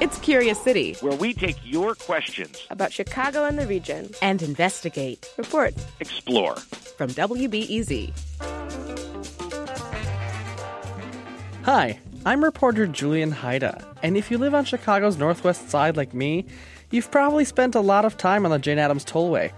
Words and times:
It's 0.00 0.16
Curious 0.20 0.60
City, 0.60 0.94
where 1.00 1.16
we 1.16 1.34
take 1.34 1.56
your 1.64 1.96
questions 1.96 2.64
about 2.70 2.92
Chicago 2.92 3.46
and 3.46 3.58
the 3.58 3.66
region 3.66 4.10
and 4.22 4.40
investigate, 4.42 5.28
report, 5.36 5.74
explore. 5.98 6.54
From 6.54 7.10
WBEZ. 7.10 8.12
Hi, 11.64 11.98
I'm 12.24 12.44
reporter 12.44 12.86
Julian 12.86 13.32
Hayda, 13.32 13.84
and 14.04 14.16
if 14.16 14.30
you 14.30 14.38
live 14.38 14.54
on 14.54 14.64
Chicago's 14.64 15.16
northwest 15.16 15.68
side 15.68 15.96
like 15.96 16.14
me, 16.14 16.46
you've 16.92 17.10
probably 17.10 17.44
spent 17.44 17.74
a 17.74 17.80
lot 17.80 18.04
of 18.04 18.16
time 18.16 18.44
on 18.44 18.52
the 18.52 18.60
Jane 18.60 18.78
Addams 18.78 19.04
Tollway. 19.04 19.50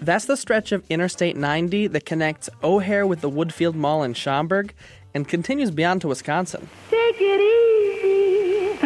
That's 0.00 0.24
the 0.24 0.38
stretch 0.38 0.72
of 0.72 0.84
Interstate 0.88 1.36
90 1.36 1.88
that 1.88 2.06
connects 2.06 2.48
O'Hare 2.64 3.06
with 3.06 3.20
the 3.20 3.30
Woodfield 3.30 3.74
Mall 3.74 4.02
in 4.04 4.14
Schaumburg 4.14 4.72
and 5.12 5.28
continues 5.28 5.70
beyond 5.70 6.00
to 6.00 6.08
Wisconsin. 6.08 6.66
Take 6.90 7.20
it 7.20 7.40
easy. 7.40 7.45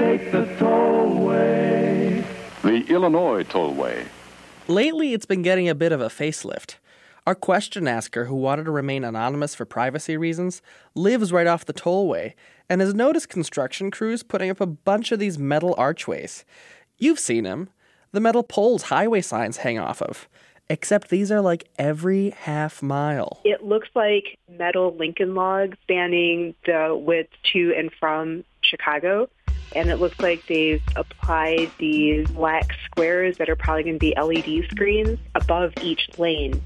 Take 0.01 0.33
the 0.33 0.47
tollway. 0.57 2.25
The 2.63 2.87
Illinois 2.89 3.45
Tollway. 3.45 4.07
Lately, 4.67 5.13
it's 5.13 5.27
been 5.27 5.43
getting 5.43 5.69
a 5.69 5.75
bit 5.75 5.93
of 5.93 6.01
a 6.01 6.09
facelift. 6.09 6.77
Our 7.27 7.35
question 7.35 7.87
asker, 7.87 8.25
who 8.25 8.35
wanted 8.35 8.65
to 8.65 8.71
remain 8.71 9.05
anonymous 9.05 9.55
for 9.55 9.67
privacy 9.67 10.17
reasons, 10.17 10.63
lives 10.95 11.35
right 11.35 11.47
off 11.47 11.67
the 11.67 11.75
tollway 11.75 12.33
and 12.67 12.81
has 12.81 12.95
noticed 12.95 13.29
construction 13.29 13.91
crews 13.91 14.23
putting 14.23 14.49
up 14.49 14.63
a 14.63 14.67
bunch 14.67 15.13
of 15.13 15.19
these 15.19 15.39
metal 15.39 15.75
archways. 15.77 16.47
You've 16.97 17.21
seen 17.21 17.45
them 17.45 17.69
the 18.13 18.21
metal 18.21 18.43
poles 18.43 18.85
highway 18.85 19.21
signs 19.21 19.59
hang 19.59 19.79
off 19.79 20.01
of 20.01 20.31
except 20.71 21.11
these 21.11 21.31
are 21.33 21.41
like 21.43 21.69
every 21.79 22.31
half 22.31 22.81
mile. 22.81 23.41
It 23.45 23.65
looks 23.65 23.89
like 23.95 24.39
metal 24.49 24.97
Lincoln 24.97 25.35
logs 25.35 25.77
spanning 25.83 26.55
the 26.65 26.97
width 26.97 27.33
to 27.53 27.75
and 27.77 27.91
from 27.99 28.45
Chicago. 28.63 29.29
And 29.75 29.91
it 29.91 29.97
looks 29.97 30.19
like 30.21 30.47
they've 30.47 30.83
applied 30.97 31.71
these 31.79 32.29
black 32.29 32.73
squares 32.85 33.39
that 33.39 33.49
are 33.49 33.57
probably 33.57 33.85
going 33.85 33.99
to 33.99 34.01
be 34.01 34.15
LED 34.21 34.69
screens 34.71 35.19
above 35.35 35.73
each 35.83 36.11
lane. 36.19 36.61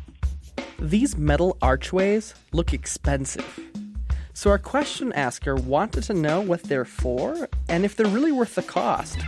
These 0.78 1.16
metal 1.16 1.56
archways 1.62 2.34
look 2.52 2.72
expensive. 2.72 3.60
So 4.32 4.50
our 4.50 4.58
question 4.58 5.12
asker 5.12 5.54
wanted 5.54 6.02
to 6.04 6.14
know 6.14 6.40
what 6.40 6.62
they're 6.64 6.84
for 6.84 7.48
and 7.68 7.84
if 7.84 7.94
they're 7.94 8.06
really 8.06 8.32
worth 8.32 8.56
the 8.56 8.62
cost. 8.62 9.18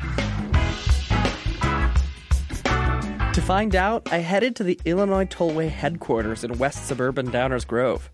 To 3.36 3.42
find 3.42 3.77
out, 3.77 4.11
I 4.11 4.18
headed 4.18 4.56
to 4.56 4.64
the 4.64 4.80
Illinois 4.86 5.27
Tollway 5.27 5.68
headquarters 5.68 6.42
in 6.42 6.56
West 6.58 6.86
Suburban 6.86 7.30
Downers 7.30 7.66
Grove. 7.66 8.11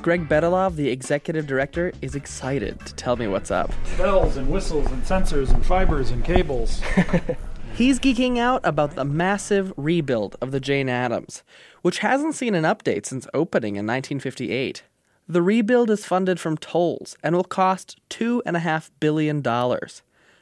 Greg 0.00 0.28
Bedalov, 0.28 0.76
the 0.76 0.88
executive 0.88 1.46
director, 1.46 1.92
is 2.00 2.14
excited 2.14 2.78
to 2.86 2.94
tell 2.94 3.16
me 3.16 3.26
what's 3.26 3.50
up. 3.50 3.72
Bells 3.96 4.36
and 4.36 4.48
whistles 4.48 4.86
and 4.92 5.02
sensors 5.02 5.52
and 5.52 5.66
fibers 5.66 6.10
and 6.10 6.24
cables. 6.24 6.80
He's 7.74 7.98
geeking 7.98 8.38
out 8.38 8.60
about 8.64 8.94
the 8.94 9.04
massive 9.04 9.72
rebuild 9.76 10.36
of 10.40 10.52
the 10.52 10.60
Jane 10.60 10.88
Addams, 10.88 11.42
which 11.82 11.98
hasn't 11.98 12.36
seen 12.36 12.54
an 12.54 12.64
update 12.64 13.06
since 13.06 13.26
opening 13.34 13.74
in 13.74 13.86
1958. 13.86 14.84
The 15.28 15.42
rebuild 15.42 15.90
is 15.90 16.06
funded 16.06 16.38
from 16.38 16.56
tolls 16.56 17.16
and 17.22 17.34
will 17.34 17.44
cost 17.44 18.00
$2.5 18.10 18.90
billion. 19.00 19.42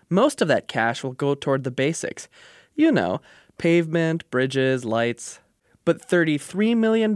Most 0.09 0.41
of 0.42 0.48
that 0.48 0.69
cash 0.69 1.03
will 1.03 1.12
go 1.12 1.34
toward 1.34 1.64
the 1.64 1.70
basics. 1.70 2.28
You 2.75 2.92
know, 2.92 3.20
pavement, 3.59 4.30
bridges, 4.30 4.84
lights. 4.84 5.41
But 5.86 6.06
$33 6.06 6.76
million 6.76 7.14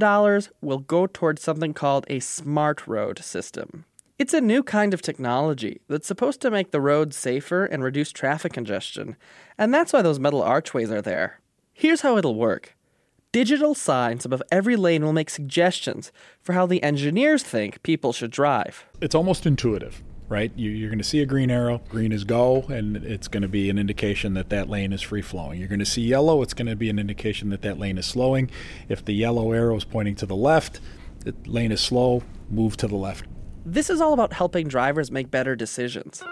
will 0.62 0.78
go 0.78 1.06
towards 1.08 1.42
something 1.42 1.75
called 1.75 2.06
a 2.08 2.20
smart 2.20 2.86
road 2.86 3.19
system. 3.19 3.84
It's 4.16 4.32
a 4.32 4.41
new 4.41 4.62
kind 4.62 4.94
of 4.94 5.03
technology 5.03 5.81
that's 5.88 6.06
supposed 6.06 6.41
to 6.42 6.53
make 6.53 6.70
the 6.70 6.81
roads 6.81 7.16
safer 7.16 7.64
and 7.64 7.82
reduce 7.82 8.12
traffic 8.12 8.53
congestion, 8.53 9.16
and 9.58 9.75
that's 9.75 9.92
why 9.92 10.03
those 10.03 10.20
metal 10.20 10.41
archways 10.41 10.91
are 10.92 11.03
there. 11.03 11.41
Here's 11.75 12.03
how 12.03 12.16
it'll 12.16 12.36
work 12.36 12.76
digital 13.32 13.75
signs 13.75 14.25
above 14.25 14.42
every 14.53 14.76
lane 14.76 15.04
will 15.04 15.12
make 15.12 15.31
suggestions 15.31 16.12
for 16.41 16.52
how 16.52 16.66
the 16.66 16.82
engineers 16.82 17.42
think 17.42 17.82
people 17.82 18.12
should 18.12 18.31
drive. 18.31 18.84
It's 19.00 19.14
almost 19.16 19.47
intuitive 19.47 20.00
right? 20.30 20.52
You, 20.56 20.86
are 20.86 20.88
going 20.88 20.98
to 20.98 21.04
see 21.04 21.20
a 21.20 21.26
green 21.26 21.50
arrow. 21.50 21.82
Green 21.88 22.12
is 22.12 22.24
go, 22.24 22.62
and 22.68 22.96
it's 22.96 23.28
going 23.28 23.42
to 23.42 23.48
be 23.48 23.68
an 23.68 23.78
indication 23.78 24.34
that 24.34 24.48
that 24.48 24.70
lane 24.70 24.92
is 24.92 25.02
free 25.02 25.20
flowing. 25.20 25.58
You're 25.58 25.68
going 25.68 25.80
to 25.80 25.84
see 25.84 26.02
yellow. 26.02 26.41
It's 26.41 26.54
going 26.54 26.68
to 26.68 26.76
be 26.76 26.88
an 26.88 26.98
indication 26.98 27.50
that 27.50 27.62
that 27.62 27.78
lane 27.78 27.98
is 27.98 28.06
slowing. 28.06 28.48
If 28.88 29.04
the 29.04 29.12
yellow 29.12 29.52
arrow 29.52 29.76
is 29.76 29.84
pointing 29.84 30.14
to 30.16 30.26
the 30.26 30.36
left, 30.36 30.80
the 31.24 31.34
lane 31.44 31.72
is 31.72 31.80
slow. 31.80 32.22
Move 32.48 32.76
to 32.78 32.86
the 32.86 32.96
left. 32.96 33.26
This 33.66 33.90
is 33.90 34.00
all 34.00 34.12
about 34.14 34.32
helping 34.32 34.69
drivers 34.69 35.10
make 35.10 35.30
better 35.30 35.56
decisions. 35.56 36.22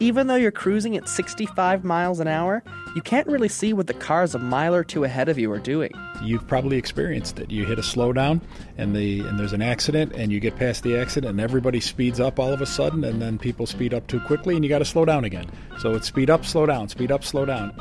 Even 0.00 0.26
though 0.26 0.34
you're 0.34 0.50
cruising 0.50 0.96
at 0.96 1.08
65 1.08 1.84
miles 1.84 2.18
an 2.18 2.26
hour, 2.26 2.64
you 2.94 3.02
can't 3.02 3.26
really 3.26 3.48
see 3.48 3.72
what 3.72 3.86
the 3.86 3.94
cars 3.94 4.34
a 4.34 4.38
mile 4.38 4.74
or 4.74 4.84
two 4.84 5.04
ahead 5.04 5.28
of 5.28 5.38
you 5.38 5.50
are 5.52 5.58
doing. 5.58 5.92
You've 6.22 6.46
probably 6.46 6.76
experienced 6.76 7.38
it. 7.38 7.50
You 7.50 7.64
hit 7.64 7.78
a 7.78 7.82
slowdown 7.82 8.42
and 8.76 8.94
the 8.94 9.20
and 9.20 9.38
there's 9.38 9.52
an 9.52 9.62
accident 9.62 10.12
and 10.14 10.30
you 10.30 10.40
get 10.40 10.56
past 10.56 10.82
the 10.82 10.98
accident 10.98 11.30
and 11.30 11.40
everybody 11.40 11.80
speeds 11.80 12.20
up 12.20 12.38
all 12.38 12.52
of 12.52 12.60
a 12.60 12.66
sudden 12.66 13.04
and 13.04 13.20
then 13.20 13.38
people 13.38 13.66
speed 13.66 13.94
up 13.94 14.06
too 14.06 14.20
quickly 14.20 14.54
and 14.54 14.64
you 14.64 14.68
got 14.68 14.80
to 14.80 14.84
slow 14.84 15.04
down 15.04 15.24
again. 15.24 15.50
So 15.78 15.94
it's 15.94 16.06
speed 16.06 16.30
up, 16.30 16.44
slow 16.44 16.66
down, 16.66 16.88
speed 16.88 17.10
up, 17.10 17.24
slow 17.24 17.46
down. 17.46 17.72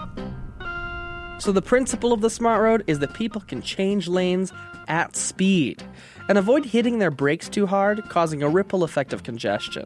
So 1.40 1.52
the 1.52 1.62
principle 1.62 2.14
of 2.14 2.22
the 2.22 2.30
smart 2.30 2.62
road 2.62 2.84
is 2.88 3.00
that 3.00 3.14
people 3.14 3.42
can 3.42 3.62
change 3.62 4.08
lanes 4.08 4.54
at 4.88 5.16
speed 5.16 5.84
and 6.30 6.38
avoid 6.38 6.66
hitting 6.66 7.00
their 7.00 7.12
brakes 7.12 7.50
too 7.50 7.66
hard, 7.66 8.02
causing 8.10 8.44
a 8.44 8.50
ripple 8.50 8.84
effect 8.84 9.12
of 9.12 9.24
congestion. 9.24 9.86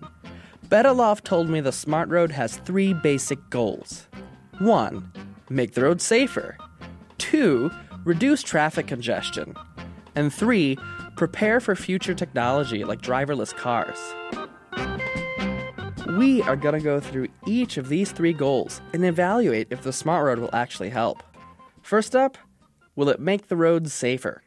Bedalov 0.68 1.22
told 1.22 1.48
me 1.48 1.62
the 1.62 1.72
Smart 1.72 2.10
Road 2.10 2.32
has 2.32 2.58
three 2.58 2.94
basic 2.94 3.50
goals. 3.52 4.08
1. 4.60 5.12
Make 5.50 5.74
the 5.74 5.82
road 5.82 6.02
safer. 6.02 6.58
2. 7.18 7.70
Reduce 8.06 8.42
traffic 8.42 8.88
congestion. 8.88 9.56
And 10.16 10.34
3. 10.34 10.78
Prepare 11.18 11.60
for 11.60 11.76
future 11.76 12.14
technology 12.14 12.84
like 12.84 13.02
driverless 13.02 13.54
cars. 13.54 13.98
We 16.18 16.42
are 16.44 16.56
going 16.56 16.76
to 16.76 16.82
go 16.82 17.00
through 17.00 17.28
each 17.46 17.78
of 17.78 17.90
these 17.90 18.12
three 18.12 18.32
goals 18.32 18.80
and 18.94 19.04
evaluate 19.04 19.68
if 19.72 19.82
the 19.82 19.92
Smart 19.92 20.26
Road 20.26 20.40
will 20.40 20.54
actually 20.54 20.90
help. 20.90 21.22
First 21.82 22.16
up, 22.16 22.38
will 22.96 23.10
it 23.10 23.20
make 23.20 23.48
the 23.48 23.58
roads 23.58 23.94
safer? 23.94 24.42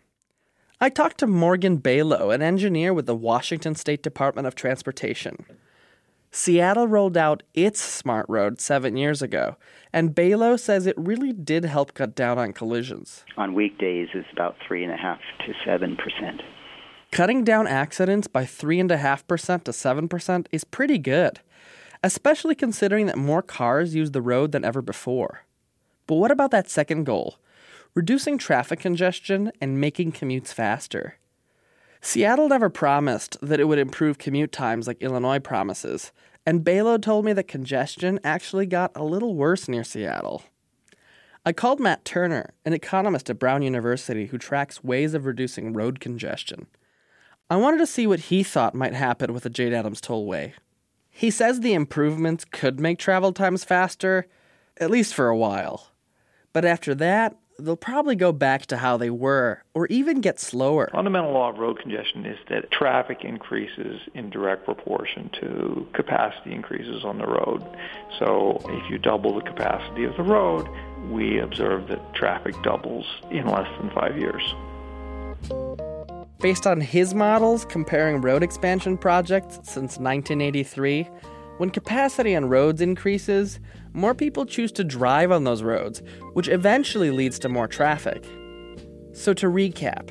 I 0.80 0.88
talked 0.88 1.18
to 1.18 1.26
Morgan 1.26 1.78
Balogh, 1.78 2.32
an 2.32 2.40
engineer 2.40 2.94
with 2.94 3.06
the 3.06 3.14
Washington 3.14 3.74
State 3.74 4.02
Department 4.02 4.46
of 4.46 4.54
Transportation. 4.54 5.44
Seattle 6.30 6.86
rolled 6.86 7.16
out 7.16 7.42
its 7.54 7.80
smart 7.80 8.26
road 8.28 8.60
seven 8.60 8.96
years 8.96 9.22
ago, 9.22 9.56
and 9.92 10.14
Balogh 10.14 10.60
says 10.60 10.86
it 10.86 10.98
really 10.98 11.32
did 11.32 11.64
help 11.64 11.94
cut 11.94 12.14
down 12.14 12.38
on 12.38 12.52
collisions. 12.52 13.24
On 13.36 13.54
weekdays, 13.54 14.08
it's 14.14 14.28
about 14.32 14.56
three 14.66 14.84
and 14.84 14.92
a 14.92 14.96
half 14.96 15.20
to 15.46 15.52
seven 15.64 15.96
percent. 15.96 16.42
Cutting 17.10 17.44
down 17.44 17.66
accidents 17.66 18.28
by 18.28 18.44
three 18.44 18.78
and 18.78 18.90
a 18.90 18.98
half 18.98 19.26
percent 19.26 19.64
to 19.64 19.72
seven 19.72 20.08
percent 20.08 20.48
is 20.52 20.64
pretty 20.64 20.98
good, 20.98 21.40
especially 22.02 22.54
considering 22.54 23.06
that 23.06 23.16
more 23.16 23.42
cars 23.42 23.94
use 23.94 24.10
the 24.10 24.22
road 24.22 24.52
than 24.52 24.64
ever 24.64 24.82
before. 24.82 25.44
But 26.06 26.16
what 26.16 26.30
about 26.30 26.50
that 26.50 26.70
second 26.70 27.04
goal? 27.04 27.38
Reducing 27.94 28.36
traffic 28.36 28.80
congestion 28.80 29.50
and 29.60 29.80
making 29.80 30.12
commutes 30.12 30.52
faster. 30.52 31.16
Seattle 32.00 32.48
never 32.48 32.70
promised 32.70 33.36
that 33.42 33.60
it 33.60 33.64
would 33.64 33.78
improve 33.78 34.18
commute 34.18 34.52
times 34.52 34.86
like 34.86 35.02
Illinois 35.02 35.40
promises, 35.40 36.12
and 36.46 36.64
Balogh 36.64 37.02
told 37.02 37.24
me 37.24 37.32
that 37.32 37.48
congestion 37.48 38.20
actually 38.22 38.66
got 38.66 38.92
a 38.94 39.04
little 39.04 39.34
worse 39.34 39.68
near 39.68 39.84
Seattle. 39.84 40.44
I 41.44 41.52
called 41.52 41.80
Matt 41.80 42.04
Turner, 42.04 42.52
an 42.64 42.72
economist 42.72 43.30
at 43.30 43.38
Brown 43.38 43.62
University 43.62 44.26
who 44.26 44.38
tracks 44.38 44.84
ways 44.84 45.14
of 45.14 45.26
reducing 45.26 45.72
road 45.72 46.00
congestion. 46.00 46.66
I 47.50 47.56
wanted 47.56 47.78
to 47.78 47.86
see 47.86 48.06
what 48.06 48.20
he 48.20 48.42
thought 48.42 48.74
might 48.74 48.94
happen 48.94 49.32
with 49.32 49.44
the 49.44 49.50
Jane 49.50 49.72
Addams 49.72 50.00
Tollway. 50.00 50.52
He 51.10 51.30
says 51.30 51.60
the 51.60 51.74
improvements 51.74 52.44
could 52.44 52.78
make 52.78 52.98
travel 52.98 53.32
times 53.32 53.64
faster, 53.64 54.26
at 54.76 54.90
least 54.90 55.14
for 55.14 55.28
a 55.28 55.36
while. 55.36 55.90
But 56.52 56.64
after 56.64 56.94
that, 56.96 57.36
they'll 57.58 57.76
probably 57.76 58.14
go 58.14 58.32
back 58.32 58.66
to 58.66 58.76
how 58.76 58.96
they 58.96 59.10
were 59.10 59.62
or 59.74 59.86
even 59.88 60.20
get 60.20 60.38
slower. 60.38 60.88
Fundamental 60.92 61.32
law 61.32 61.50
of 61.50 61.58
road 61.58 61.78
congestion 61.80 62.24
is 62.24 62.38
that 62.48 62.70
traffic 62.70 63.24
increases 63.24 64.00
in 64.14 64.30
direct 64.30 64.64
proportion 64.64 65.30
to 65.40 65.86
capacity 65.92 66.52
increases 66.52 67.04
on 67.04 67.18
the 67.18 67.26
road. 67.26 67.64
So 68.18 68.60
if 68.68 68.90
you 68.90 68.98
double 68.98 69.34
the 69.34 69.42
capacity 69.42 70.04
of 70.04 70.16
the 70.16 70.22
road, 70.22 70.68
we 71.10 71.38
observe 71.40 71.88
that 71.88 72.14
traffic 72.14 72.54
doubles 72.62 73.06
in 73.30 73.46
less 73.46 73.68
than 73.80 73.90
five 73.90 74.16
years. 74.16 74.54
Based 76.40 76.68
on 76.68 76.80
his 76.80 77.14
models 77.14 77.64
comparing 77.64 78.20
road 78.20 78.44
expansion 78.44 78.96
projects 78.96 79.56
since 79.64 79.98
1983, 79.98 81.08
when 81.58 81.70
capacity 81.70 82.34
on 82.34 82.48
roads 82.48 82.80
increases, 82.80 83.60
more 83.92 84.14
people 84.14 84.46
choose 84.46 84.72
to 84.72 84.84
drive 84.84 85.30
on 85.30 85.44
those 85.44 85.62
roads, 85.62 86.02
which 86.32 86.48
eventually 86.48 87.10
leads 87.10 87.38
to 87.40 87.48
more 87.48 87.68
traffic. 87.68 88.24
So, 89.12 89.34
to 89.34 89.46
recap, 89.46 90.10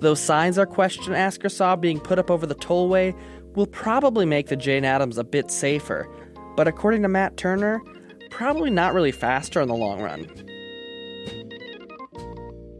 those 0.00 0.20
signs 0.20 0.58
our 0.58 0.66
question 0.66 1.14
asker 1.14 1.48
saw 1.48 1.76
being 1.76 2.00
put 2.00 2.18
up 2.18 2.30
over 2.30 2.46
the 2.46 2.54
tollway 2.54 3.16
will 3.54 3.66
probably 3.66 4.26
make 4.26 4.48
the 4.48 4.56
Jane 4.56 4.84
Addams 4.84 5.18
a 5.18 5.24
bit 5.24 5.50
safer, 5.50 6.08
but 6.56 6.68
according 6.68 7.02
to 7.02 7.08
Matt 7.08 7.36
Turner, 7.36 7.80
probably 8.30 8.70
not 8.70 8.94
really 8.94 9.12
faster 9.12 9.60
in 9.60 9.68
the 9.68 9.74
long 9.74 10.02
run. 10.02 10.26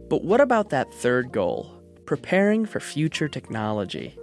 But 0.09 0.23
what 0.23 0.41
about 0.41 0.69
that 0.69 0.93
third 0.93 1.31
goal? 1.31 1.71
Preparing 2.05 2.65
for 2.65 2.79
future 2.79 3.29
technology. 3.29 4.18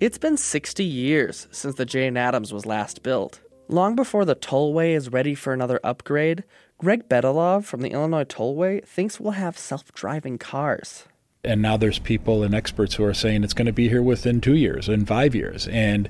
It's 0.00 0.16
been 0.16 0.36
60 0.36 0.84
years 0.84 1.48
since 1.50 1.74
the 1.74 1.84
Jane 1.84 2.16
Addams 2.16 2.52
was 2.52 2.64
last 2.64 3.02
built. 3.02 3.40
Long 3.66 3.96
before 3.96 4.24
the 4.24 4.36
tollway 4.36 4.94
is 4.94 5.10
ready 5.10 5.34
for 5.34 5.52
another 5.52 5.80
upgrade, 5.82 6.44
Greg 6.78 7.08
Bedalov 7.08 7.64
from 7.64 7.80
the 7.80 7.90
Illinois 7.90 8.22
Tollway 8.22 8.84
thinks 8.84 9.18
we'll 9.18 9.32
have 9.32 9.58
self 9.58 9.92
driving 9.92 10.38
cars. 10.38 11.06
And 11.42 11.60
now 11.60 11.76
there's 11.76 11.98
people 11.98 12.44
and 12.44 12.54
experts 12.54 12.94
who 12.94 13.02
are 13.02 13.12
saying 13.12 13.42
it's 13.42 13.54
going 13.54 13.66
to 13.66 13.72
be 13.72 13.88
here 13.88 14.00
within 14.00 14.40
two 14.40 14.54
years 14.54 14.88
and 14.88 15.08
five 15.08 15.34
years. 15.34 15.66
And 15.66 16.08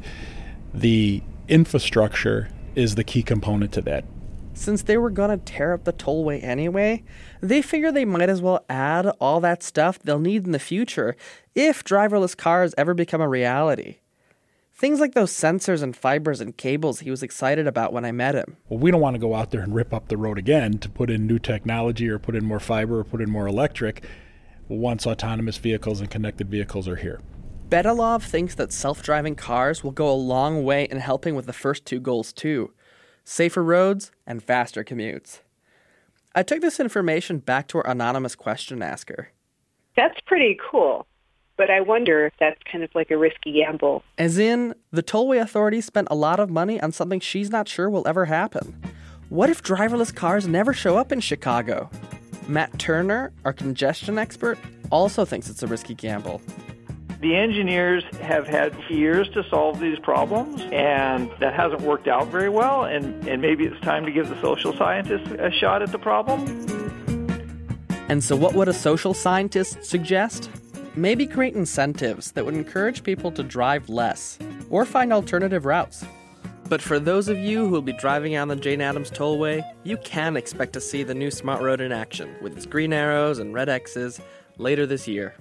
the 0.74 1.22
infrastructure 1.48 2.50
is 2.74 2.94
the 2.94 3.04
key 3.04 3.22
component 3.22 3.72
to 3.72 3.80
that. 3.82 4.04
Since 4.58 4.82
they 4.82 4.98
were 4.98 5.10
going 5.10 5.30
to 5.30 5.36
tear 5.36 5.72
up 5.72 5.84
the 5.84 5.92
tollway 5.92 6.42
anyway, 6.42 7.04
they 7.40 7.62
figure 7.62 7.92
they 7.92 8.04
might 8.04 8.28
as 8.28 8.42
well 8.42 8.64
add 8.68 9.06
all 9.20 9.38
that 9.40 9.62
stuff 9.62 10.00
they'll 10.00 10.18
need 10.18 10.46
in 10.46 10.52
the 10.52 10.58
future 10.58 11.14
if 11.54 11.84
driverless 11.84 12.36
cars 12.36 12.74
ever 12.76 12.92
become 12.92 13.20
a 13.20 13.28
reality. 13.28 13.98
Things 14.74 14.98
like 14.98 15.14
those 15.14 15.30
sensors 15.30 15.80
and 15.80 15.96
fibers 15.96 16.40
and 16.40 16.56
cables 16.56 17.00
he 17.00 17.10
was 17.10 17.22
excited 17.22 17.68
about 17.68 17.92
when 17.92 18.04
I 18.04 18.10
met 18.10 18.34
him. 18.34 18.56
Well, 18.68 18.80
we 18.80 18.90
don't 18.90 19.00
want 19.00 19.14
to 19.14 19.20
go 19.20 19.36
out 19.36 19.52
there 19.52 19.60
and 19.60 19.76
rip 19.76 19.94
up 19.94 20.08
the 20.08 20.16
road 20.16 20.38
again 20.38 20.78
to 20.78 20.88
put 20.88 21.08
in 21.08 21.28
new 21.28 21.38
technology 21.38 22.08
or 22.08 22.18
put 22.18 22.34
in 22.34 22.44
more 22.44 22.60
fiber 22.60 22.98
or 22.98 23.04
put 23.04 23.20
in 23.20 23.30
more 23.30 23.46
electric 23.46 24.02
once 24.66 25.06
autonomous 25.06 25.58
vehicles 25.58 26.00
and 26.00 26.10
connected 26.10 26.50
vehicles 26.50 26.88
are 26.88 26.96
here. 26.96 27.20
Bedalov 27.68 28.22
thinks 28.22 28.56
that 28.56 28.72
self 28.72 29.04
driving 29.04 29.36
cars 29.36 29.84
will 29.84 29.92
go 29.92 30.10
a 30.10 30.18
long 30.18 30.64
way 30.64 30.88
in 30.90 30.98
helping 30.98 31.36
with 31.36 31.46
the 31.46 31.52
first 31.52 31.84
two 31.84 32.00
goals, 32.00 32.32
too 32.32 32.72
safer 33.28 33.62
roads 33.62 34.10
and 34.26 34.42
faster 34.42 34.82
commutes. 34.82 35.40
I 36.34 36.42
took 36.42 36.62
this 36.62 36.80
information 36.80 37.38
back 37.38 37.68
to 37.68 37.78
our 37.78 37.86
anonymous 37.86 38.34
question 38.34 38.82
asker. 38.82 39.32
That's 39.96 40.18
pretty 40.24 40.58
cool, 40.70 41.06
but 41.56 41.70
I 41.70 41.82
wonder 41.82 42.24
if 42.24 42.32
that's 42.40 42.60
kind 42.70 42.82
of 42.82 42.90
like 42.94 43.10
a 43.10 43.18
risky 43.18 43.52
gamble. 43.52 44.02
As 44.16 44.38
in, 44.38 44.74
the 44.92 45.02
tollway 45.02 45.40
authority 45.40 45.82
spent 45.82 46.08
a 46.10 46.14
lot 46.14 46.40
of 46.40 46.48
money 46.48 46.80
on 46.80 46.90
something 46.90 47.20
she's 47.20 47.50
not 47.50 47.68
sure 47.68 47.90
will 47.90 48.08
ever 48.08 48.24
happen. 48.24 48.80
What 49.28 49.50
if 49.50 49.62
driverless 49.62 50.14
cars 50.14 50.46
never 50.46 50.72
show 50.72 50.96
up 50.96 51.12
in 51.12 51.20
Chicago? 51.20 51.90
Matt 52.46 52.78
Turner, 52.78 53.32
our 53.44 53.52
congestion 53.52 54.16
expert, 54.16 54.58
also 54.90 55.26
thinks 55.26 55.50
it's 55.50 55.62
a 55.62 55.66
risky 55.66 55.94
gamble. 55.94 56.40
The 57.20 57.34
engineers 57.34 58.04
have 58.20 58.46
had 58.46 58.76
years 58.88 59.28
to 59.30 59.42
solve 59.50 59.80
these 59.80 59.98
problems, 59.98 60.60
and 60.70 61.28
that 61.40 61.52
hasn't 61.52 61.80
worked 61.80 62.06
out 62.06 62.28
very 62.28 62.48
well. 62.48 62.84
And, 62.84 63.26
and 63.26 63.42
maybe 63.42 63.64
it's 63.64 63.80
time 63.80 64.06
to 64.06 64.12
give 64.12 64.28
the 64.28 64.40
social 64.40 64.72
scientists 64.76 65.28
a 65.32 65.50
shot 65.50 65.82
at 65.82 65.90
the 65.90 65.98
problem. 65.98 66.46
And 68.08 68.22
so, 68.22 68.36
what 68.36 68.54
would 68.54 68.68
a 68.68 68.72
social 68.72 69.14
scientist 69.14 69.84
suggest? 69.84 70.48
Maybe 70.94 71.26
create 71.26 71.54
incentives 71.54 72.32
that 72.32 72.44
would 72.44 72.54
encourage 72.54 73.02
people 73.02 73.32
to 73.32 73.42
drive 73.42 73.88
less 73.88 74.38
or 74.70 74.84
find 74.84 75.12
alternative 75.12 75.64
routes. 75.64 76.04
But 76.68 76.80
for 76.80 77.00
those 77.00 77.28
of 77.28 77.38
you 77.38 77.64
who 77.64 77.70
will 77.70 77.82
be 77.82 77.94
driving 77.94 78.36
on 78.36 78.46
the 78.46 78.56
Jane 78.56 78.80
Addams 78.80 79.10
Tollway, 79.10 79.62
you 79.82 79.96
can 79.98 80.36
expect 80.36 80.72
to 80.74 80.80
see 80.80 81.02
the 81.02 81.14
new 81.14 81.30
Smart 81.30 81.62
Road 81.62 81.80
in 81.80 81.90
action 81.90 82.36
with 82.42 82.56
its 82.56 82.66
green 82.66 82.92
arrows 82.92 83.38
and 83.38 83.54
red 83.54 83.68
X's 83.68 84.20
later 84.56 84.86
this 84.86 85.08
year. 85.08 85.34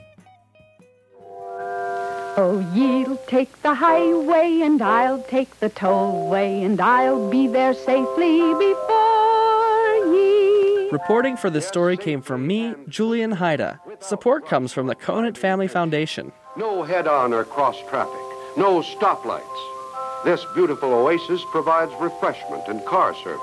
Oh, 2.39 2.59
ye'll 2.75 3.17
take 3.25 3.63
the 3.63 3.73
highway 3.73 4.59
and 4.61 4.79
I'll 4.79 5.23
take 5.23 5.59
the 5.59 5.71
tollway 5.71 6.63
and 6.63 6.79
I'll 6.79 7.31
be 7.31 7.47
there 7.47 7.73
safely 7.73 8.41
before 8.53 9.95
ye. 10.13 10.87
Reporting 10.91 11.35
for 11.35 11.49
this 11.49 11.67
story 11.67 11.97
came 11.97 12.21
from 12.21 12.45
me, 12.45 12.75
Julian 12.87 13.37
Hayda. 13.37 13.79
Support 14.03 14.45
comes 14.45 14.71
from 14.71 14.85
the 14.85 14.93
Conant 14.93 15.35
Family 15.35 15.67
Foundation. 15.67 16.31
No 16.55 16.83
head 16.83 17.07
on 17.07 17.33
or 17.33 17.43
cross 17.43 17.79
traffic, 17.89 18.21
no 18.55 18.81
stoplights. 18.81 20.23
This 20.23 20.45
beautiful 20.53 20.93
oasis 20.93 21.41
provides 21.51 21.91
refreshment 21.99 22.67
and 22.67 22.85
car 22.85 23.15
service. 23.15 23.41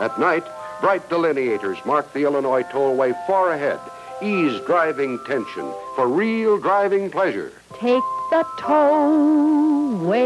At 0.00 0.20
night, 0.20 0.44
bright 0.82 1.08
delineators 1.08 1.82
mark 1.86 2.12
the 2.12 2.24
Illinois 2.24 2.64
tollway 2.64 3.14
far 3.26 3.52
ahead, 3.52 3.80
ease 4.22 4.60
driving 4.66 5.18
tension 5.24 5.72
for 5.94 6.06
real 6.08 6.58
driving 6.58 7.10
pleasure. 7.10 7.52
Take 7.74 8.02
the 8.30 8.44
tollway. 8.58 10.22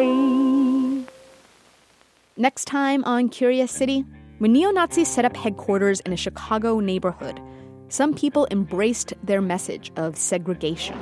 Next 2.37 2.67
time 2.67 3.03
on 3.05 3.31
Curious 3.31 3.71
City, 3.73 4.05
when 4.39 4.53
neo 4.53 4.71
Nazis 4.71 5.09
set 5.09 5.25
up 5.25 5.35
headquarters 5.35 6.01
in 6.01 6.13
a 6.13 6.17
Chicago 6.17 6.81
neighborhood, 6.81 7.41
some 7.89 8.13
people 8.13 8.47
embraced 8.51 9.15
their 9.23 9.41
message 9.41 9.91
of 9.97 10.17
segregation. 10.17 10.99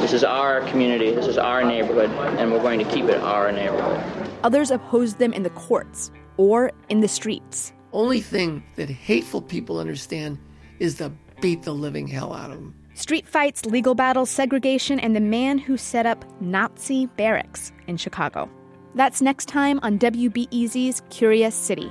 This 0.00 0.12
is 0.12 0.24
our 0.24 0.60
community, 0.68 1.10
this 1.10 1.26
is 1.26 1.36
our 1.36 1.64
neighborhood, 1.64 2.08
and 2.38 2.52
we're 2.52 2.62
going 2.62 2.78
to 2.78 2.84
keep 2.86 3.06
it 3.06 3.20
our 3.20 3.52
neighborhood. 3.52 4.00
Others 4.42 4.70
opposed 4.70 5.18
them 5.18 5.32
in 5.32 5.42
the 5.42 5.50
courts 5.50 6.10
or 6.36 6.72
in 6.88 7.00
the 7.00 7.08
streets. 7.08 7.72
Only 7.92 8.20
thing 8.20 8.62
that 8.76 8.88
hateful 8.88 9.42
people 9.42 9.78
understand 9.78 10.38
is 10.78 10.96
the 10.96 11.12
beat 11.40 11.62
the 11.62 11.74
living 11.74 12.06
hell 12.06 12.32
out 12.32 12.50
of 12.50 12.56
them. 12.56 12.74
Street 12.94 13.26
fights, 13.26 13.64
legal 13.64 13.94
battles, 13.94 14.30
segregation, 14.30 15.00
and 15.00 15.16
the 15.16 15.20
man 15.20 15.58
who 15.58 15.76
set 15.76 16.06
up 16.06 16.24
Nazi 16.40 17.06
barracks 17.06 17.72
in 17.86 17.96
Chicago. 17.96 18.48
That's 18.94 19.22
next 19.22 19.46
time 19.46 19.80
on 19.82 19.98
WBEZ's 19.98 21.02
Curious 21.10 21.54
City. 21.54 21.90